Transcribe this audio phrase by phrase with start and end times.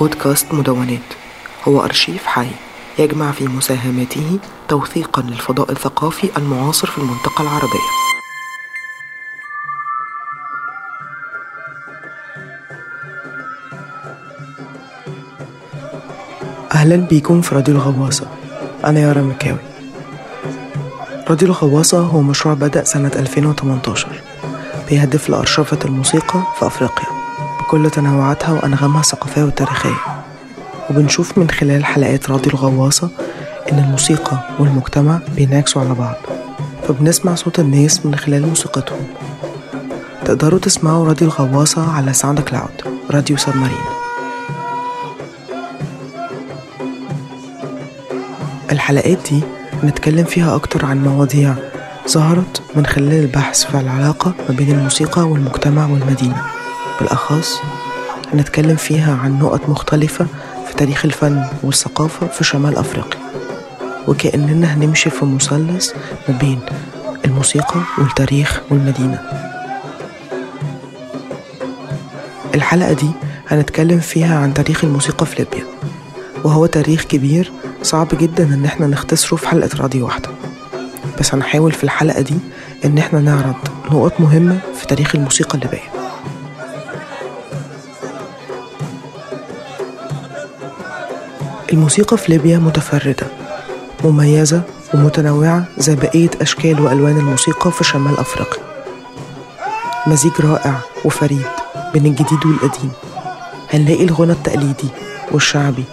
[0.00, 1.00] بودكاست مدونات.
[1.68, 2.46] هو أرشيف حي
[2.98, 7.88] يجمع في مساهماته توثيقا للفضاء الثقافي المعاصر في المنطقة العربية.
[16.72, 18.26] أهلا بيكم في راديو الغواصة.
[18.84, 19.58] أنا يارا مكاوي.
[21.28, 24.31] راديو الغواصة هو مشروع بدأ سنة 2018
[24.92, 27.06] بيهدف لأرشفة الموسيقى في أفريقيا.
[27.60, 29.94] بكل تنوعاتها وأنغامها الثقافية والتاريخية
[30.90, 33.08] وبنشوف من خلال حلقات راديو الغواصة
[33.72, 36.14] إن الموسيقى والمجتمع بينعكسوا على بعض.
[36.88, 38.98] فبنسمع صوت الناس من خلال موسيقتهم.
[40.24, 43.76] تقدروا تسمعوا راديو الغواصة على SoundCloud Radio Submarine
[48.72, 49.40] الحلقات دي
[49.84, 51.54] نتكلم فيها أكتر عن مواضيع
[52.08, 56.42] ظهرت من خلال البحث في العلاقة ما بين الموسيقى والمجتمع والمدينة.
[57.00, 57.56] بالأخص
[58.32, 60.26] هنتكلم فيها عن نقط مختلفة
[60.68, 63.20] في تاريخ الفن والثقافة في شمال أفريقيا.
[64.08, 65.92] وكأننا هنمشي في مثلث
[66.28, 66.60] ما بين
[67.24, 69.22] الموسيقى والتاريخ والمدينة.
[72.54, 73.10] الحلقة دي
[73.48, 75.64] هنتكلم فيها عن تاريخ الموسيقى في ليبيا.
[76.44, 80.28] وهو تاريخ كبير صعب جدا إن إحنا نختصره في حلقة راديو واحدة.
[81.20, 82.34] بس هنحاول في الحلقة دي
[82.84, 83.54] إن إحنا نعرض
[83.92, 85.90] نقط مهمة في تاريخ الموسيقى الليبية
[91.72, 93.26] الموسيقى في ليبيا متفردة
[94.04, 94.62] مميزة
[94.94, 98.62] ومتنوعة زي بقية أشكال وألوان الموسيقى في شمال أفريقيا.
[100.06, 101.46] مزيج رائع وفريد
[101.92, 102.90] بين الجديد والقديم.
[103.70, 104.88] هنلاقي الغنى التقليدي
[105.32, 105.84] والشعبي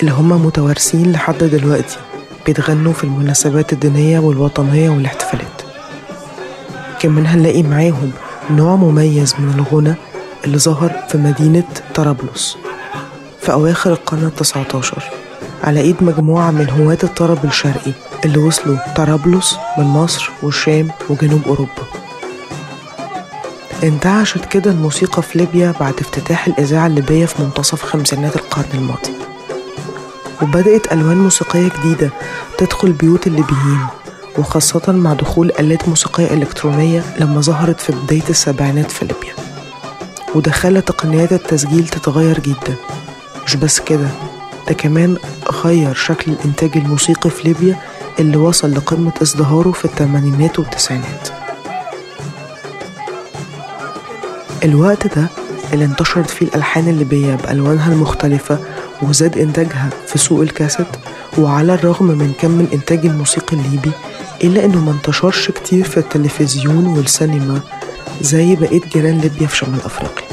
[0.00, 1.96] اللي هما متوارثين لحد دلوقتي.
[2.46, 5.62] بيتغنوا في المناسبات الدينية والوطنية والاحتفالات.
[7.00, 8.12] كمان هنلاقي معاهم
[8.50, 9.94] نوع مميز من الغنى
[10.44, 12.56] اللي ظهر في مدينة طرابلس
[13.40, 15.04] في أواخر القرن التسعة عشر
[15.64, 17.92] على إيد مجموعة من هواة الطرب الشرقي
[18.24, 21.82] اللي وصلوا طرابلس من مصر والشام وجنوب أوروبا.
[23.84, 29.10] انتعشت كده الموسيقى في ليبيا بعد افتتاح الإذاعة الليبية في منتصف خمسينات القرن الماضي.
[30.48, 32.10] وبدأت ألوان موسيقية جديدة
[32.58, 33.86] تدخل بيوت الليبيين
[34.38, 39.34] وخاصة مع دخول آلات موسيقية إلكترونية لما ظهرت في بداية السبعينات في ليبيا.
[40.34, 42.74] وده خلى تقنيات التسجيل تتغير جدا.
[43.46, 44.08] مش بس كده
[44.68, 45.16] ده كمان
[45.64, 47.78] غير شكل الإنتاج الموسيقي في ليبيا
[48.20, 51.28] اللي وصل لقمة ازدهاره في الثمانينات والتسعينات.
[54.64, 55.28] الوقت ده
[55.74, 58.58] اللي انتشرت فيه الألحان الليبية بألوانها المختلفة
[59.02, 60.86] وزاد إنتاجها في سوق الكاسيت
[61.38, 63.90] وعلى الرغم من كم الإنتاج الموسيقي الليبي
[64.44, 67.60] إلا إنه ما انتشرش كتير في التلفزيون والسينما
[68.20, 70.24] زي بقية جيران ليبيا في شمال أفريقيا.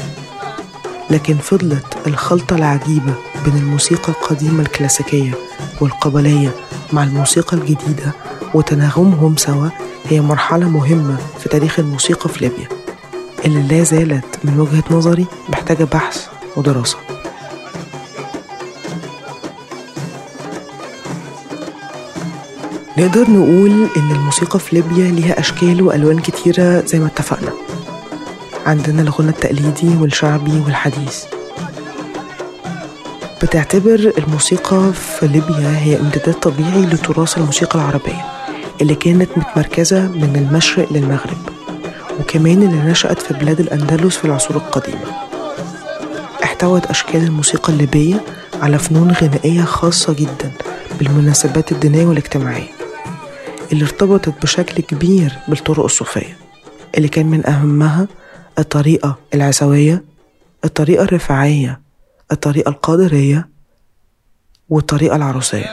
[1.10, 3.14] لكن فضلت الخلطة العجيبة
[3.44, 5.32] بين الموسيقى القديمة الكلاسيكية
[5.80, 6.50] والقبلية
[6.92, 8.12] مع الموسيقى الجديدة
[8.54, 9.68] وتناغمهم سوا
[10.08, 12.81] هي مرحلة مهمة في تاريخ الموسيقى في ليبيا.
[13.44, 16.26] اللي لا زالت من وجهة نظري محتاجة بحث
[16.56, 16.98] ودراسة.
[22.98, 27.52] نقدر نقول إن الموسيقى في ليبيا ليها أشكال وألوان كتيرة زي ما اتفقنا.
[28.66, 31.24] عندنا الغنى التقليدي والشعبي والحديث.
[33.42, 38.24] بتعتبر الموسيقى في ليبيا هي امتداد طبيعي لتراث الموسيقى العربية
[38.80, 41.51] اللي كانت متمركزة من المشرق للمغرب.
[42.20, 45.12] وكمان اللي نشأت في بلاد الأندلس في العصور القديمة.
[46.44, 48.20] احتوت أشكال الموسيقى الليبية
[48.62, 50.52] على فنون غنائية خاصة جدا
[50.98, 52.70] بالمناسبات الدينية والاجتماعية
[53.72, 56.36] اللي ارتبطت بشكل كبير بالطرق الصوفية
[56.98, 58.08] اللي كان من أهمها
[58.58, 60.04] الطريقة العزوية
[60.64, 61.80] الطريقة الرفاعية
[62.32, 63.48] الطريقة القادرية
[64.68, 65.70] والطريقة العروسية.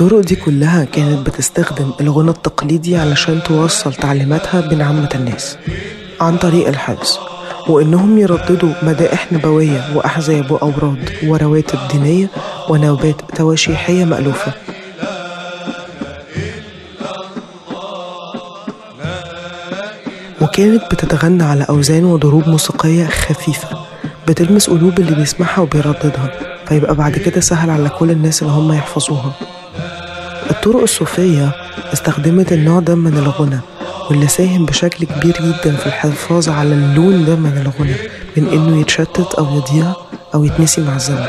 [0.00, 5.56] والطرق دي كلها كانت بتستخدم الغنى التقليدي علشان توصل تعليماتها بين عامة الناس
[6.20, 7.18] عن طريق الحفظ
[7.68, 12.26] وإنهم يرددوا مدائح نبوية وأحزاب وأوراد ورواتب دينية
[12.68, 14.52] ونوبات تواشيحية مألوفة.
[20.40, 23.68] وكانت بتتغنى على أوزان وضروب موسيقية خفيفة
[24.28, 26.30] بتلمس قلوب اللي بيسمعها وبيرددها
[26.66, 29.32] فيبقى بعد كده سهل على كل الناس اللي هم يحفظوها.
[30.50, 31.52] الطرق الصوفية
[31.92, 33.60] استخدمت النوع ده من الغنى
[34.10, 37.94] واللي ساهم بشكل كبير جدا في الحفاظ على اللون ده من الغنى
[38.36, 39.92] من إنه يتشتت أو يضيع
[40.34, 41.26] أو يتنسي مع الزمن.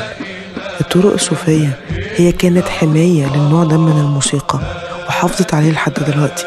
[0.82, 1.80] الطرق الصوفية
[2.16, 4.60] هي كانت حماية للنوع ده من الموسيقى
[5.08, 6.46] وحافظت عليه لحد دلوقتي.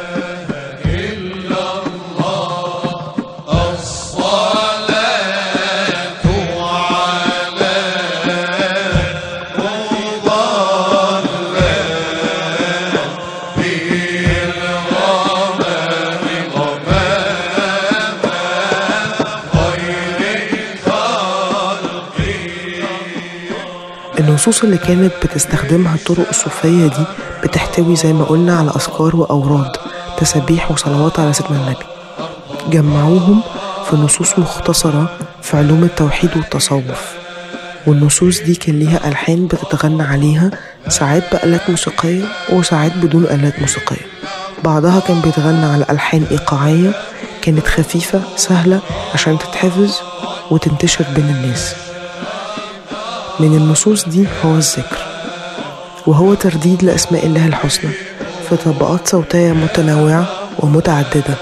[24.18, 27.04] النصوص اللي كانت بتستخدمها الطرق الصوفية دي
[27.44, 29.72] بتحتوي زي ما قلنا على أذكار وأوراد
[30.18, 31.84] تسابيح وصلوات على سيدنا النبي.
[32.70, 33.40] جمعوهم
[33.90, 35.10] في نصوص مختصرة
[35.42, 37.12] في علوم التوحيد والتصوف.
[37.86, 40.50] والنصوص دي كان ليها ألحان بتتغنى عليها
[40.88, 44.06] ساعات بآلات موسيقية وساعات بدون آلات موسيقية.
[44.64, 46.92] بعضها كان بيتغنى على ألحان إيقاعية
[47.42, 48.80] كانت خفيفة سهلة
[49.14, 49.94] عشان تتحفظ
[50.50, 51.74] وتنتشر بين الناس.
[53.40, 54.98] من النصوص دي هو الذكر
[56.06, 57.90] وهو ترديد لأسماء الله الحسنى
[58.48, 60.26] في طبقات صوتية متنوعة
[60.58, 61.34] ومتعددة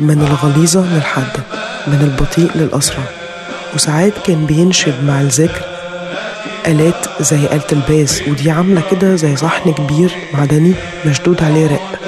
[0.00, 1.40] من الغليظة للحادة
[1.86, 3.04] من البطيء للأسرع
[3.74, 5.62] وساعات كان بينشد مع الذكر
[6.66, 10.72] آلات زي آلة الباس ودي عاملة كده زي صحن كبير معدني
[11.06, 11.98] مشدود عليه رق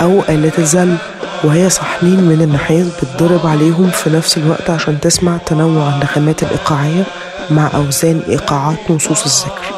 [0.00, 0.96] أو آلة الزل
[1.44, 7.04] وهي صحنين من النحاس بتضرب عليهم في نفس الوقت عشان تسمع تنوع النغمات الإيقاعية
[7.50, 9.74] مع أوزان إيقاعات نصوص الذكر.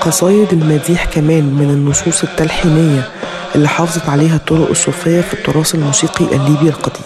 [0.00, 3.08] قصايد المديح كمان من النصوص التلحينية
[3.54, 7.02] اللي حافظت عليها الطرق الصوفية في التراث الموسيقي الليبي القديم.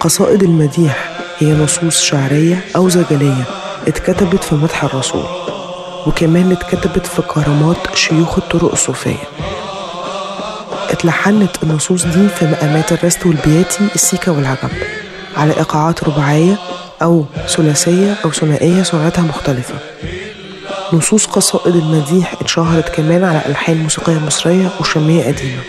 [0.00, 3.44] قصائد المديح هي نصوص شعرية أو زجلية
[3.88, 5.24] اتكتبت في مدح الرسول.
[6.06, 9.28] وكمان اتكتبت في كرامات شيوخ الطرق الصوفية.
[10.90, 14.70] اتلحنت النصوص دي في مقامات الرست والبياتي السيكا والعجب
[15.36, 16.58] على إيقاعات رباعية
[17.02, 19.74] أو ثلاثية أو ثنائية سرعتها مختلفة.
[20.92, 25.62] نصوص قصائد المديح اتشهرت كمان على ألحان موسيقية مصرية وشامية قديمة.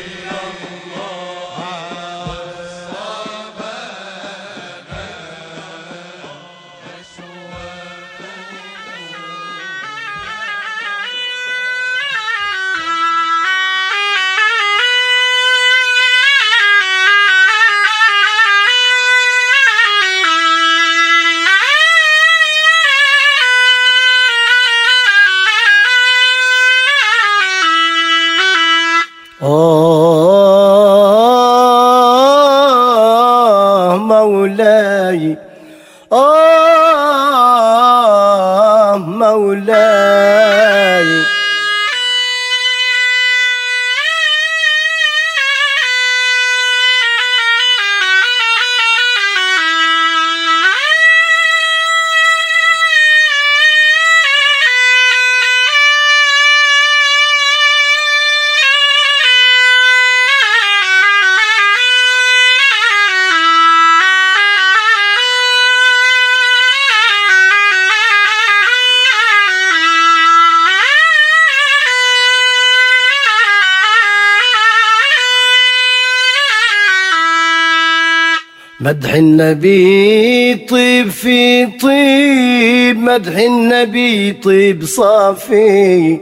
[78.81, 86.19] مدح النبي طيب في طيب مدح النبي طيب صافي.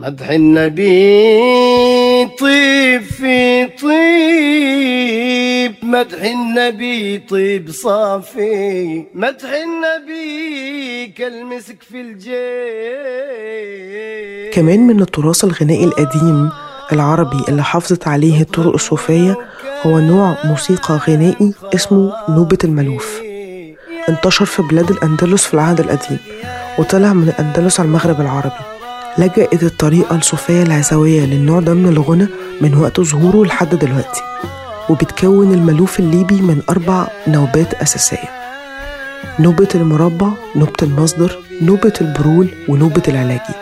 [0.00, 0.88] مدح النبي
[2.40, 5.74] طيب في طيب.
[5.82, 9.04] مدح النبي طيب صافي.
[9.14, 12.34] مدح النبي كالمسك في الجيب.
[14.52, 16.50] كمان من التراث الغنائي القديم
[16.92, 19.36] العربي اللي حافظت عليه الطرق الصوفية
[19.86, 23.20] هو نوع موسيقى غنائي اسمه نوبة الملوف.
[24.08, 26.18] انتشر في بلاد الأندلس في العهد القديم
[26.78, 28.77] وطلع من الأندلس على المغرب العربي.
[29.18, 32.26] لجأت الطريقة الصوفية العزوية للنوع ده من الغنى
[32.60, 34.20] من وقت ظهوره لحد دلوقتي
[34.90, 38.28] وبتكون الملوف الليبي من أربع نوبات أساسية
[39.40, 43.54] نوبة المربع نوبة المصدر نوبة البرول ونوبة العلاجي.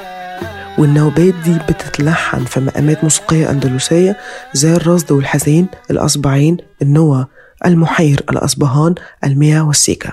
[0.79, 4.17] والنوبات دي بتتلحن في مقامات موسيقية أندلسية
[4.55, 7.27] زي الرصد والحزين الأصبعين النوى
[7.67, 8.95] المحير الأصبهان
[9.25, 10.13] المياه والسيكا.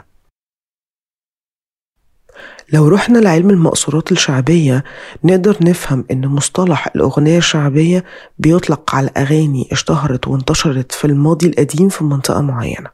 [2.74, 4.84] لو رحنا لعلم المقصورات الشعبية
[5.24, 8.04] نقدر نفهم إن مصطلح الأغنية الشعبية
[8.40, 12.90] بيطلق على أغاني اشتهرت وانتشرت في الماضي القديم في منطقة معينة.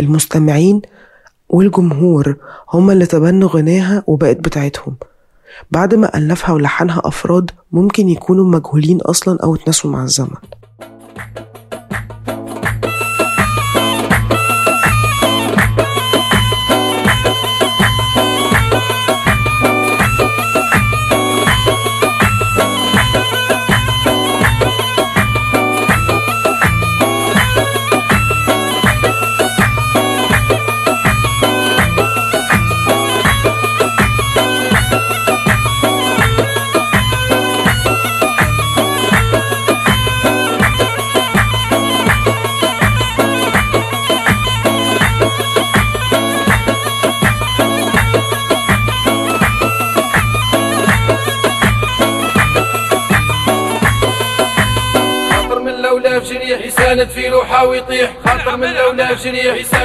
[0.00, 0.82] المستمعين
[1.48, 2.36] والجمهور
[2.72, 4.96] هما اللي تبنوا غناها وبقت بتاعتهم.
[5.70, 10.36] بعد ما ألفها ولحنها أفراد ممكن يكونوا مجهولين أصلا أو اتنسوا مع الزمن.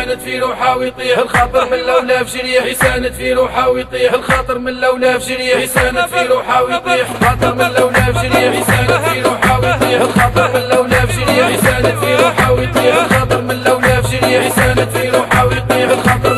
[0.10, 1.18] يساند في روحه ويطيح.
[1.18, 4.14] الخاطر من لولا في جريح يساند في روحه ويطيح.
[4.14, 7.08] الخاطر من لولا في جريح يساند في روحه ويطيح.
[7.22, 10.02] خاطر من لولا في جريح يساند في روحه ويطيح.
[10.02, 12.96] الخاطر من لولا في جريح يساند في روحه ويطيح.
[12.96, 15.90] الخاطر من لولا في جريح يساند في روحه ويطيح.
[15.90, 16.29] الخاطر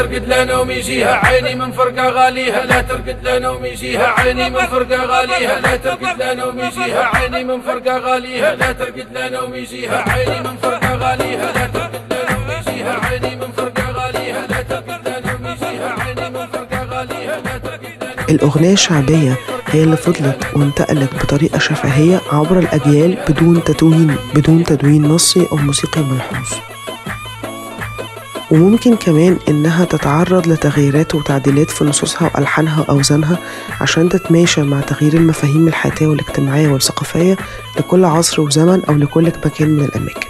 [0.00, 4.66] ترقد لا نوم يجيها عيني من فرقة غاليها لا ترقد لا نوم يجيها عيني من
[4.66, 9.54] فرقة غاليها لا ترقد لا نوم يجيها عيني من فرقة غاليها لا ترقد لا نوم
[9.54, 14.62] يجيها عيني من فرقة غاليها لا ترقد لا نوم يجيها عيني من فرقة غاليها لا
[14.62, 20.46] ترقد لا نوم يجيها عيني من فرقة غاليها لا ترقد الأغنية الشعبية هي اللي فضلت
[20.56, 26.69] وانتقلت بطريقة شفهية عبر الأجيال بدون تدوين بدون تدوين نصي أو موسيقي ملحوظ.
[28.50, 33.38] وممكن كمان إنها تتعرض لتغييرات وتعديلات في نصوصها وألحانها وأوزانها
[33.80, 37.36] عشان تتماشى مع تغيير المفاهيم الحياتية والاجتماعية والثقافية
[37.78, 40.28] لكل عصر وزمن أو لكل مكان من الأماكن.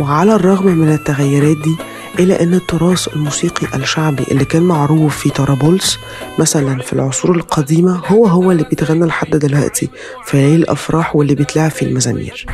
[0.00, 1.76] وعلى الرغم من التغيرات دي
[2.18, 5.98] إلا أن التراث الموسيقي الشعبي اللي كان معروف في طرابلس
[6.38, 9.90] مثلا في العصور القديمة هو هو اللي بيتغنى لحد دلوقتي
[10.24, 12.46] في الأفراح واللي بيتلعب في المزامير.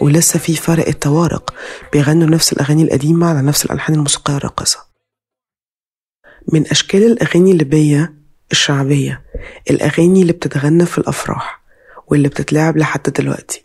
[0.00, 1.54] ولسه في فرق التوارق
[1.92, 4.78] بيغنوا نفس الأغاني القديمة على نفس الألحان الموسيقية الراقصة.
[6.52, 8.14] من أشكال الأغاني الليبية
[8.52, 9.22] الشعبية
[9.70, 11.60] الأغاني اللي بتتغنى في الأفراح
[12.06, 13.64] واللي بتتلعب لحد دلوقتي.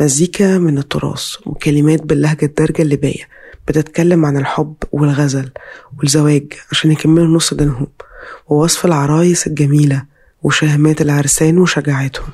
[0.00, 3.28] مزيكا من التراث وكلمات باللهجة الدارجة الليبية
[3.68, 5.50] بتتكلم عن الحب والغزل
[5.98, 7.86] والزواج عشان يكملوا نص دينهم
[8.46, 10.04] ووصف العرايس الجميلة
[10.42, 12.28] وشهامات العرسان وشجاعتهم.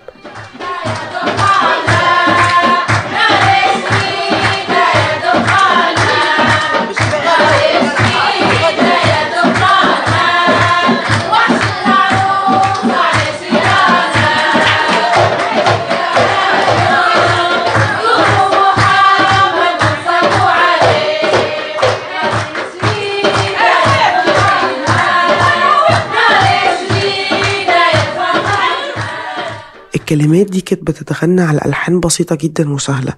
[30.26, 33.12] الكلمات دي كانت بتتغنى على ألحان بسيطة جدا وسهلة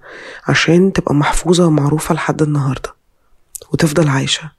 [0.49, 2.95] عشان تبقى محفوظة ومعروفة لحد النهاردة.
[3.73, 4.51] وتفضل عايشة.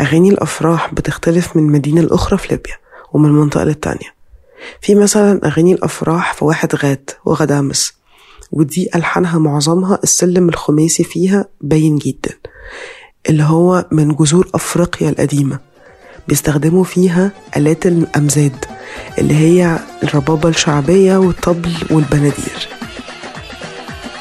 [0.00, 2.74] أغاني الأفراح بتختلف من مدينة لأخرى في ليبيا
[3.12, 4.14] ومن منطقة للتانية.
[4.80, 7.92] في مثلا أغاني الأفراح في واحد غات وغدامس
[8.52, 12.34] ودي ألحانها معظمها السلم الخماسي فيها باين جدا
[13.28, 15.58] اللي هو من جذور أفريقيا القديمة.
[16.28, 18.64] بيستخدموا فيها آلات الأمزاد.
[19.18, 22.68] اللي هي الربابة الشعبية والطبل والبنادير.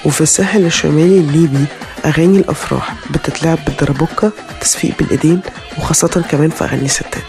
[0.05, 1.65] وفي الساحل الشمالي الليبي
[2.05, 4.31] أغاني الأفراح بتتلعب بالدربوكة
[4.61, 5.41] تصفيق بالإيدين
[5.77, 7.23] وخاصة كمان في أغاني الستات.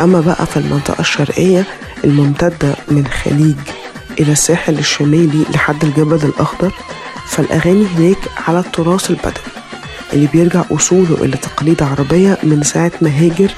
[0.00, 1.64] أما بقى في المنطقة الشرقية
[2.04, 3.56] الممتدة من خليج
[4.20, 6.72] إلى الساحل الشمالي لحد الجبل الأخضر
[7.28, 9.32] فالأغاني هناك على التراث البدوي
[10.12, 13.50] اللي بيرجع أصوله إلى تقاليد عربية من ساعة ما هاجر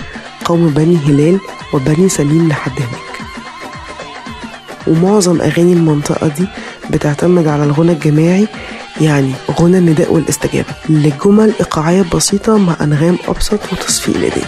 [0.44, 1.40] قوم بني هلال
[1.72, 3.14] وبني سليم لحد هناك.
[4.86, 6.46] ومعظم أغاني المنطقة دي
[6.90, 8.48] بتعتمد على الغنى الجماعي
[9.00, 14.44] يعني غنى النداء والاستجابة لجمل إيقاعية بسيطة مع أنغام أبسط وتصفيق الإيدين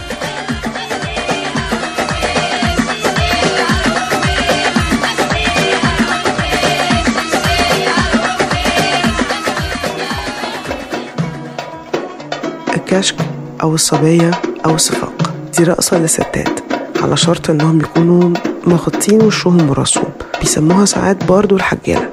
[12.75, 13.15] الكشك
[13.63, 14.31] أو الصبية
[14.65, 15.06] أو الصفاق
[15.57, 16.59] دي رقصة للستات
[17.01, 18.33] على شرط إنهم يكونوا
[18.67, 20.09] مغطين وشهم براسهم
[20.39, 22.09] بيسموها ساعات برضو الحجالة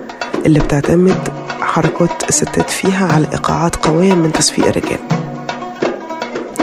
[0.46, 1.28] اللي بتعتمد
[1.60, 4.98] حركات الستات فيها على إيقاعات قوية من تصفيق الرجال.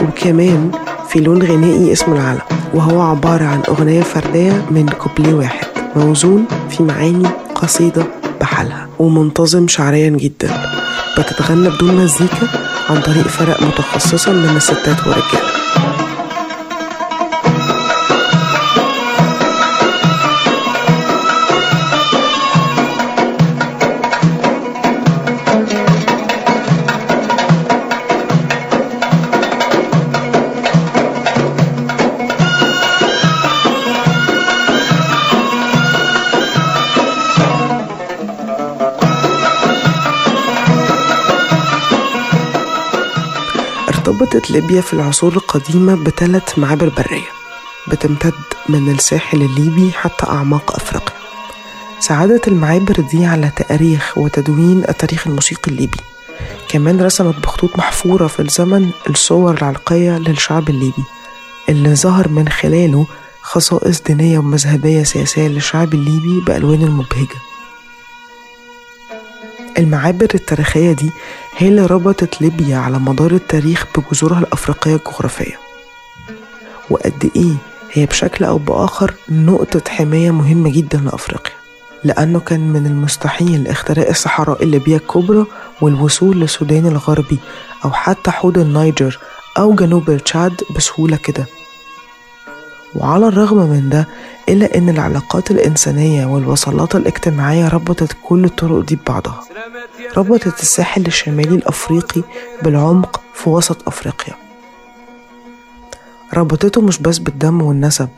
[0.02, 0.70] وكمان
[1.08, 2.40] في لون غنائي اسمه العلم
[2.74, 8.06] وهو عبارة عن أغنية فردية من كوبليه واحد موزون في معاني قصيدة
[8.40, 10.50] بحالها ومنتظم شعريا جدا.
[11.18, 12.48] بتتغنى بدون مزيكا
[12.90, 15.61] عن طريق فرق متخصصة من الستات والرجال.
[44.02, 47.28] ارتبطت ليبيا في العصور القديمة بثلاث معابر برية
[47.88, 48.32] بتمتد
[48.68, 51.16] من الساحل الليبي حتى أعماق أفريقيا.
[52.00, 55.98] ساعدت المعابر دي على تأريخ وتدوين التاريخ الموسيقي الليبي.
[56.68, 61.04] كمان رسمت بخطوط محفورة في الزمن الصور العرقية للشعب الليبي
[61.68, 63.06] اللي ظهر من خلاله
[63.42, 67.51] خصائص دينية ومذهبية سياسية للشعب الليبي بألوان المبهجة.
[69.78, 71.10] المعابر التاريخية دي
[71.56, 75.58] هي اللي ربطت ليبيا على مدار التاريخ بجذورها الأفريقية الجغرافية.
[76.90, 77.54] وقد إيه
[77.92, 81.52] هي بشكل أو بآخر نقطة حماية مهمة جدا لأفريقيا
[82.04, 85.46] لأنه كان من المستحيل اختراق الصحراء الليبية الكبرى
[85.80, 87.38] والوصول للسودان الغربي
[87.84, 89.18] أو حتى حوض النيجر
[89.58, 91.46] أو جنوب التشاد بسهولة كده.
[92.96, 94.06] وعلى الرغم من ده
[94.48, 99.40] إلا إن العلاقات الإنسانية والوصلات الاجتماعية ربطت كل الطرق دي ببعضها.
[100.16, 102.22] ربطت الساحل الشمالي الأفريقي
[102.62, 104.34] بالعمق في وسط أفريقيا.
[106.34, 108.08] ربطته مش بس بالدم والنسب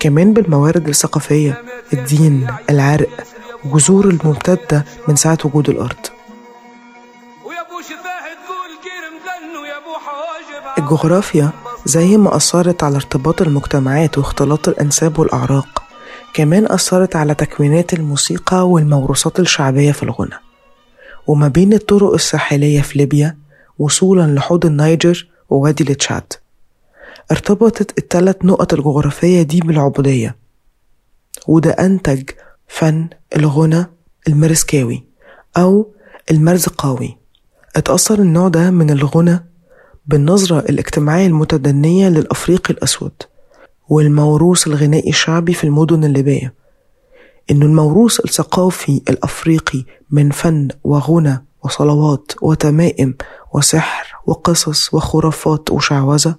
[0.00, 3.08] كمان بالموارد الثقافية الدين العرق
[3.64, 6.06] جذور الممتدة من ساعة وجود الأرض.
[10.78, 11.50] الجغرافيا
[11.86, 15.82] زي ما أثرت على ارتباط المجتمعات واختلاط الأنساب والأعراق
[16.34, 20.34] كمان أثرت على تكوينات الموسيقى والموروثات الشعبية في الغنى.
[21.26, 23.36] وما بين الطرق الساحلية في ليبيا
[23.78, 26.32] وصولا لحوض النيجر ووادي التشاد
[27.30, 30.36] ارتبطت الثلاث نقط الجغرافية دي بالعبودية
[31.48, 32.30] وده أنتج
[32.68, 33.86] فن الغنى
[34.28, 35.04] المرسكاوي
[35.56, 35.92] أو
[36.30, 37.16] المرزقاوي.
[37.76, 39.44] اتأثر النوع ده من الغنى
[40.06, 43.12] بالنظرة الاجتماعية المتدنية للأفريقي الأسود
[43.88, 46.54] والموروث الغنائي الشعبي في المدن الليبية.
[47.50, 53.14] إنه الموروث الثقافي الأفريقي من فن وغنى وصلوات وتمائم
[53.54, 56.36] وسحر وقصص وخرافات وشعوذة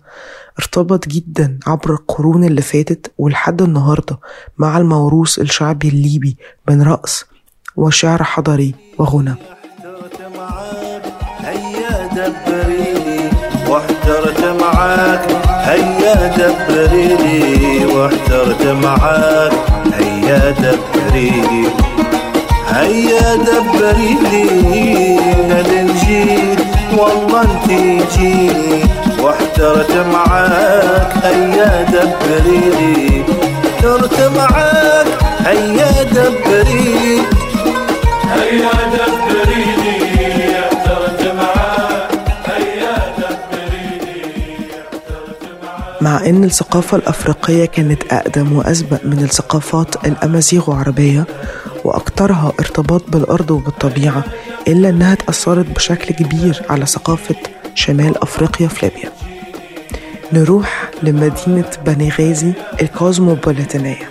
[0.60, 4.20] ارتبط جدا عبر القرون اللي فاتت ولحد النهاردة
[4.58, 6.38] مع الموروث الشعبي الليبي
[6.70, 7.26] من رقص
[7.76, 9.36] وشعر حضري وغنى.
[14.04, 15.22] واحترت معاك.
[15.66, 19.52] هيا دبريني واحترت معاك.
[20.00, 21.68] هيا دبريني.
[22.68, 25.20] هيا دبريني.
[25.72, 26.60] نجيت
[26.98, 28.84] والله انت جيني
[29.20, 31.14] واحترت معاك.
[31.24, 33.24] هيا دبريني.
[33.76, 35.08] احترت معاك.
[35.46, 37.22] هيا دبريني.
[38.34, 39.13] هيا دبريني.
[46.04, 51.26] مع إن الثقافة الأفريقية كانت أقدم وأسبق من الثقافات الأمازيغ وعربية
[51.84, 54.24] وأكثرها ارتباط بالأرض وبالطبيعة
[54.68, 57.36] إلا إنها تأثرت بشكل كبير على ثقافة
[57.76, 59.12] شمال أفريقيا في ليبيا.
[60.34, 64.10] نروح لمدينة بني غازي الكوزموبوليتانية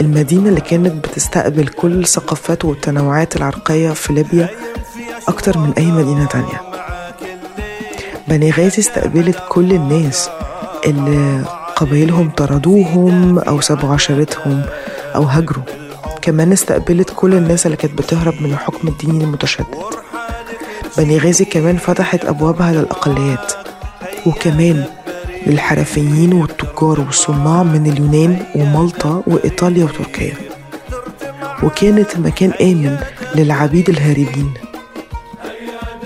[0.00, 4.48] المدينة اللي كانت بتستقبل كل الثقافات والتنوعات العرقية في ليبيا
[5.28, 6.60] أكتر من أي مدينة تانية.
[8.28, 10.30] بني غازي استقبلت كل الناس
[10.86, 11.44] اللي
[11.76, 14.62] قبائلهم طردوهم أو سابوا عشيرتهم
[15.14, 15.64] أو هاجروا.
[16.22, 19.66] كمان استقبلت كل الناس اللي كانت بتهرب من الحكم الديني المتشدد.
[20.98, 23.52] بني غازي كمان فتحت أبوابها للأقليات.
[24.26, 24.84] وكمان
[25.46, 30.34] للحرفيين والتجار والصناع من اليونان ومالطا وإيطاليا وتركيا.
[31.62, 32.96] وكانت مكان آمن
[33.34, 34.50] للعبيد الهاربين.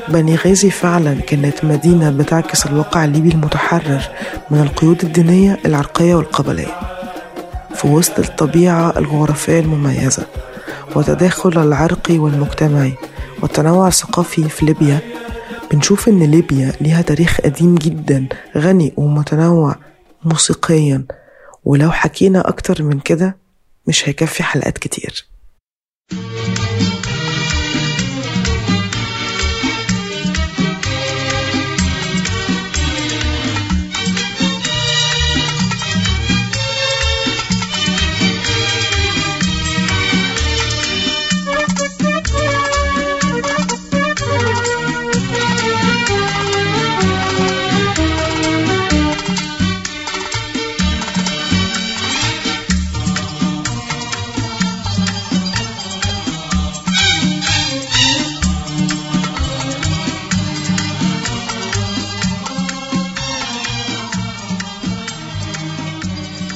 [0.09, 4.03] بني غازي فعلا كانت مدينة بتعكس الواقع الليبي المتحرر
[4.51, 6.81] من القيود الدينية العرقية والقبلية
[7.75, 10.27] في وسط الطبيعة الجغرافية المميزة
[10.97, 12.95] وتداخل العرقي والمجتمعي
[13.43, 14.99] والتنوع الثقافي في ليبيا.
[15.73, 19.77] بنشوف إن ليبيا ليها تاريخ قديم جدا غني ومتنوع
[20.25, 21.05] موسيقيا.
[21.64, 23.37] ولو حكينا أكتر من كده
[23.87, 25.27] مش هيكفي حلقات كتير.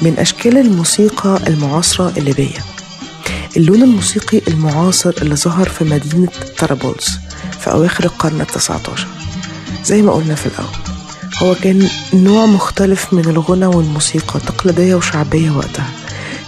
[0.03, 2.59] من أشكال الموسيقى المعاصرة الليبية.
[3.57, 7.19] اللون الموسيقي المعاصر اللي ظهر في مدينة طرابلس
[7.61, 9.07] في أواخر القرن التسعة عشر
[9.85, 10.75] زي ما قلنا في الأول
[11.43, 15.91] هو كان نوع مختلف من الغنى والموسيقى تقليدية وشعبية وقتها.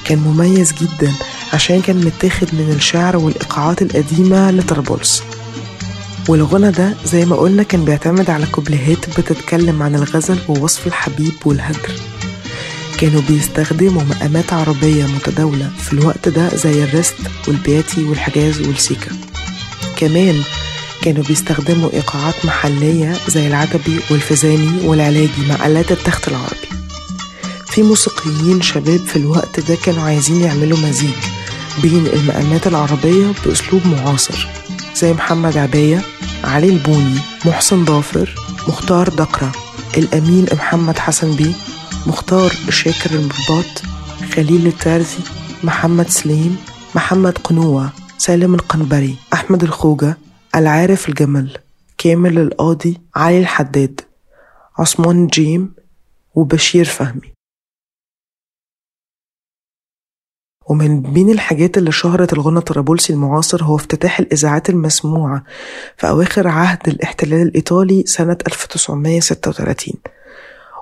[0.05, 1.13] كان مميز جدا
[1.53, 5.23] عشان كان متاخد من الشعر والإيقاعات القديمة لطرابلس.
[6.29, 11.93] والغنى ده زي ما قلنا كان بيعتمد على كوبليهات بتتكلم عن الغزل ووصف الحبيب والهجر.
[13.01, 15.71] كانوا بيستخدموا مقامات عربية متداولة.
[15.79, 17.15] في الوقت ده زي الرست
[17.49, 19.11] والبياتي والحجاز والسيكا.
[19.97, 20.43] كمان
[21.03, 26.69] كانوا بيستخدموا إيقاعات محلية زي العتبي والفزاني والعلاجي مع آلات التخت العربي.
[27.67, 31.15] في موسيقيين شباب في الوقت ده كانوا عايزين يعملوا مزيج
[31.83, 34.49] بين المقامات العربية بأسلوب معاصر
[34.97, 36.03] زي محمد عباية
[36.45, 38.35] علي البوني محسن ضافر
[38.69, 39.53] مختار دقرة
[39.97, 41.53] الأمين محمد حسن بيه
[42.07, 43.83] مختار شاكر المرباط
[44.35, 45.19] خليل التارزي
[45.65, 46.57] محمد سليم
[46.95, 50.17] محمد قنوة سالم القنبري أحمد الخوجة
[50.57, 51.59] العارف الجمل
[51.99, 54.01] كامل القاضي علي الحداد
[54.79, 55.75] عثمان جيم
[56.35, 57.33] وبشير فهمي.
[60.67, 65.45] ومن بين الحاجات اللي شهرت الغنى الطرابلسي المعاصر هو افتتاح الإذاعات المسموعة
[65.97, 69.95] في أواخر عهد الاحتلال الإيطالي سنة 1936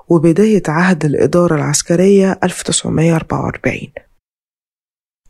[0.09, 3.77] وبداية عهد الإدارة العسكرية 1944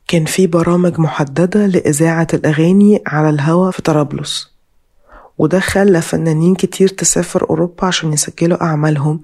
[0.07, 4.59] كان في برامج محددة لإذاعة الأغاني على الهوا في طرابلس
[5.37, 9.21] وده خلى فنانين كتير تسافر أوروبا عشان يسجلوا أعمالهم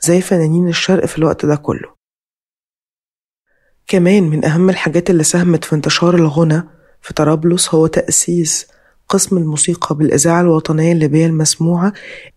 [0.00, 1.96] زي فنانين الشرق في الوقت ده كله.
[3.86, 6.62] كمان من أهم الحاجات اللي ساهمت في انتشار الغنى
[7.02, 8.66] في طرابلس هو تأسيس
[9.08, 11.92] قسم الموسيقى بالإذاعة الوطنية الليبية المسموعة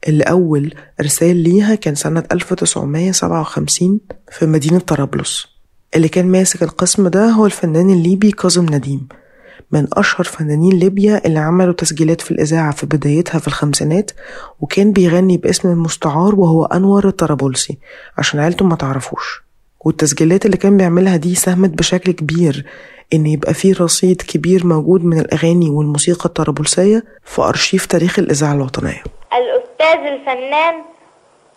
[0.08, 3.99] اللي أول إرسال ليها كان سنة 1957
[4.32, 5.47] في مدينة طرابلس.
[5.95, 9.08] اللي كان ماسك القسم ده هو الفنان الليبي كاظم نديم.
[9.71, 14.12] من أشهر فنانين ليبيا اللي عملوا تسجيلات في الإذاعة في بدايتها في الخمسينات
[14.60, 17.77] وكان بيغني باسم المستعار وهو أنور الطرابلسي
[18.17, 19.43] عشان عيلته ما تعرفوش.
[19.86, 22.65] والتسجيلات اللي كان بيعملها دي ساهمت بشكل كبير
[23.13, 29.04] إن يبقى فيه رصيد كبير موجود من الأغاني والموسيقى الطرابلسية في أرشيف تاريخ الإذاعة الوطنية.
[29.34, 30.76] الأستاذ الفنان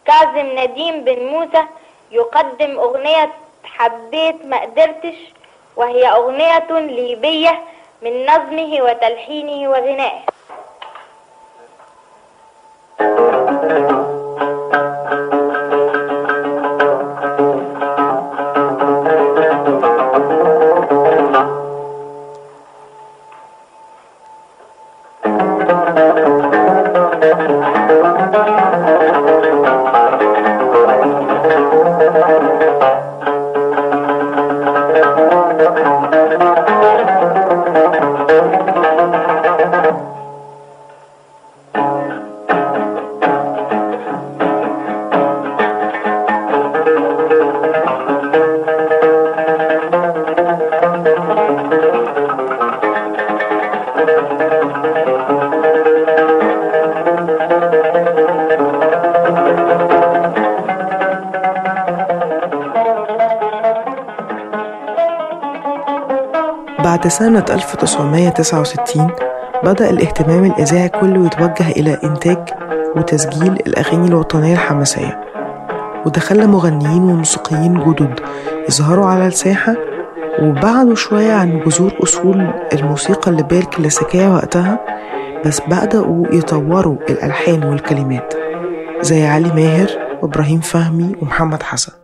[0.06, 1.62] كاظم نديم بن موسى
[2.12, 3.32] يقدم أغنية
[3.64, 5.18] حبيت ما قدرتش
[5.76, 7.60] وهي أغنية ليبية
[8.02, 10.22] من نظمه وتلحينه وغنائه.
[25.94, 27.81] بعد
[67.12, 69.10] سنة 1969
[69.64, 72.38] بدأ الاهتمام الإذاعي كله يتوجه إلى إنتاج
[72.96, 75.20] وتسجيل الأغاني الوطنية الحماسية
[76.06, 78.20] وده خلى مغنيين وموسيقيين جدد
[78.68, 79.74] يظهروا على الساحة
[80.42, 84.78] وبعدوا شوية عن جذور أصول الموسيقى الليبية الكلاسيكية وقتها
[85.46, 88.34] بس بدأوا يطوروا الألحان والكلمات
[89.00, 89.90] زي علي ماهر
[90.22, 92.01] وإبراهيم فهمي ومحمد حسن.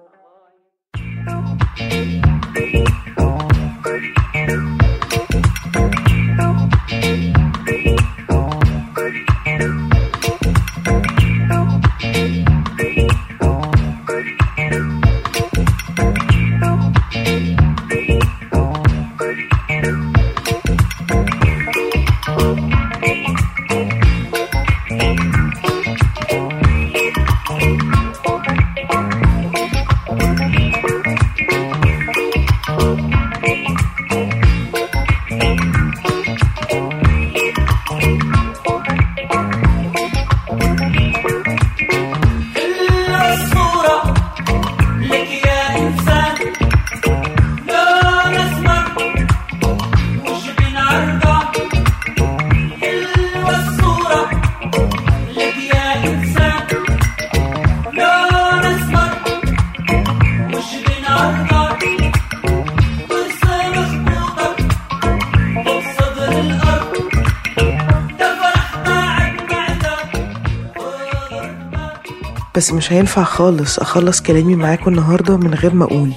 [72.58, 76.12] بس مش هينفع خالص أخلص كلامي معاكم النهاردة من غير ما أقول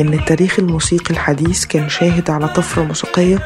[0.00, 3.38] إن التاريخ الموسيقي الحديث كان شاهد على طفرة موسيقية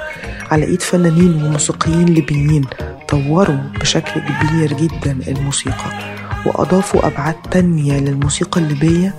[0.51, 2.65] على إيد فنانين وموسيقيين ليبيين
[3.09, 6.15] طوروا بشكل كبير جدا الموسيقى
[6.47, 9.15] وأضافوا أبعاد تانية للموسيقى الليبية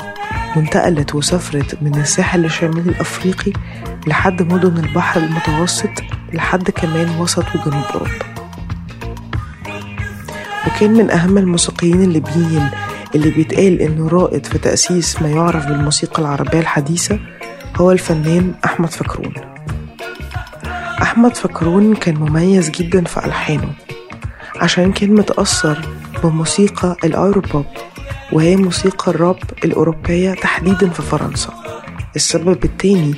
[0.55, 3.53] وانتقلت وسافرت من الساحل الشمالي الأفريقي
[4.07, 5.91] لحد مدن البحر المتوسط
[6.33, 8.25] لحد كمان وسط وجنوب أوروبا.
[10.67, 12.69] وكان من أهم الموسيقيين الليبيين
[13.15, 17.20] اللي بيتقال إنه رائد في تأسيس ما يعرف بالموسيقى العربية الحديثة
[17.76, 19.34] هو الفنان أحمد فكرون
[21.02, 23.70] أحمد فكرون كان مميز جدا في ألحانه
[24.56, 25.86] عشان كان متأثر
[26.24, 27.65] بموسيقى الأوروبوب
[28.32, 31.54] وهي موسيقى الراب الأوروبية تحديدا في فرنسا.
[32.15, 33.15] السبب التاني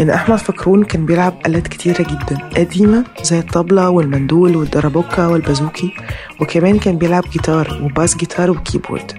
[0.00, 5.94] إن أحمد فكرون كان بيلعب آلات كتيرة جدا قديمة زي الطبلة والمندول والدربوكا والبازوكي
[6.40, 9.12] وكمان كان بيلعب جيتار وباس جيتار وكيبورد.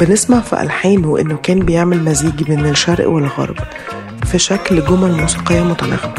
[0.00, 3.56] بنسمع في ألحانه إنه كان بيعمل مزيج بين الشرق والغرب
[4.24, 6.14] في شكل جمل موسيقية متناغمة.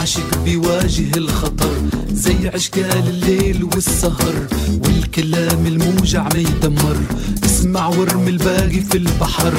[0.00, 1.72] والعشق بيواجه الخطر
[2.12, 4.46] زي عشقال الليل والسهر
[4.84, 6.96] والكلام الموجع ما يدمر.
[7.44, 9.54] اسمع وارمي الباقي في البحر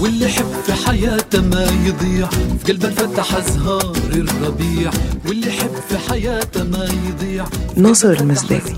[0.00, 2.28] واللي يحب في حياته ما يضيع.
[2.28, 4.90] في قلبه فتح أزهار الربيع
[5.26, 7.44] واللي يحب في حياته ما يضيع.
[7.76, 8.76] ناصر المزداوي.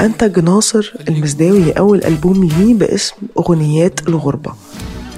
[0.00, 4.52] أنتج ناصر المزداوي أول ألبوم ليه باسم أغنيات الغربة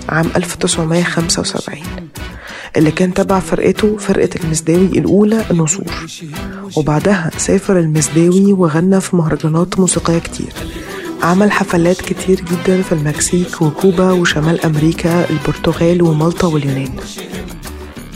[0.08, 1.75] عام 1975
[2.76, 5.84] اللي كان تبع فرقته فرقة المزداوي الأولى النسور
[6.76, 10.52] وبعدها سافر المزداوي وغنى في مهرجانات موسيقية كتير.
[11.22, 16.92] عمل حفلات كتير جدا في المكسيك وكوبا وشمال أمريكا البرتغال ومالطا واليونان.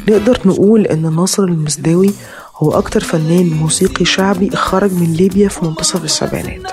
[0.09, 2.11] نقدر نقول إن ناصر المزداوي
[2.57, 6.70] هو أكتر فنان موسيقي شعبي خرج من ليبيا في منتصف السبعينات.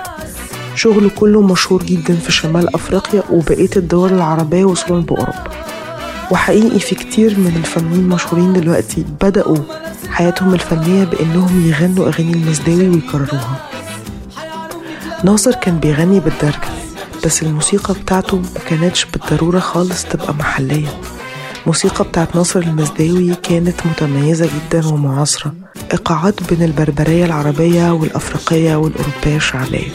[0.74, 5.44] شغله كله مشهور جدا في شمال أفريقيا وبقية الدول العربية وصولا بأوروبا
[6.30, 9.56] وحقيقي في كتير من الفنانين المشهورين دلوقتي بدأوا
[10.10, 13.68] حياتهم الفنية بإنهم يغنوا أغاني المزداوي ويكرروها.
[15.24, 16.68] ناصر كان بيغني بالدرجة
[17.24, 20.88] بس الموسيقى بتاعته ما كانتش بالضرورة خالص تبقى محلية.
[21.62, 25.52] الموسيقى بتاعت ناصر المزداوي كانت متميزة جدا ومعاصرة.
[25.92, 29.88] إيقاعات بين البربرية العربية والأفريقية والأوروبية الشعبية.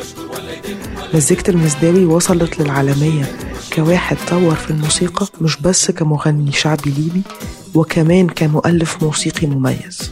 [1.13, 3.25] مزيكة المزداوي وصلت للعالمية.
[3.73, 7.21] كواحد طور في الموسيقى مش بس كمغني شعبي ليبي
[7.75, 10.11] وكمان كمؤلف موسيقي مميز.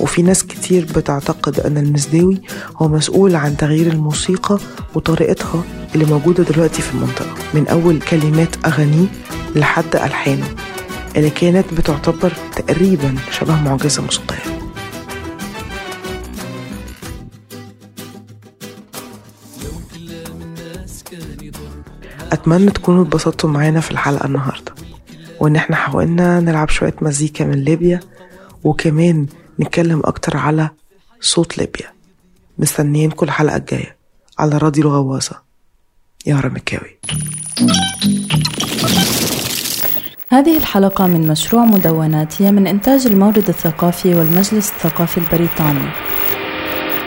[0.00, 2.40] وفي ناس كتير بتعتقد أن المزداوي
[2.76, 4.58] هو مسؤول عن تغيير الموسيقى
[4.94, 7.34] وطريقتها اللي موجودة دلوقتي في المنطقة.
[7.54, 9.06] من أول كلمات أغانيه
[9.56, 10.48] لحد ألحانه
[11.16, 14.49] اللي كانت بتعتبر تقريبا شبه معجزة موسيقية.
[22.32, 24.74] أتمنى تكونوا اتبسطتوا معانا في الحلقة النهاردة.
[25.40, 28.00] وإن إحنا حاولنا نلعب شوية مزيكا من ليبيا
[28.64, 29.26] وكمان
[29.60, 30.70] نتكلم أكتر على
[31.20, 31.86] صوت ليبيا.
[32.58, 33.96] مستنيينكم الحلقة الجاية
[34.38, 35.42] على راديو الغواصة.
[36.26, 36.98] يا رمكاوي
[40.28, 45.90] هذه الحلقة من مشروع مدونات هي من إنتاج المورد الثقافي والمجلس الثقافي البريطاني.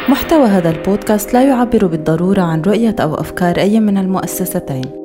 [0.09, 5.02] محتوى هذا البودكاست لا يعبر بالضرورة عن رؤية أو أفكار أي من المؤسستين.